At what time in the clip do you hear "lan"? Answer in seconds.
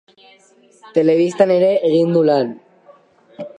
2.31-2.53